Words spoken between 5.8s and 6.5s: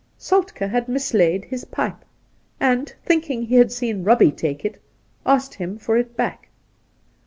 it back.